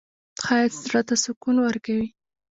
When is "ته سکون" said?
1.07-1.55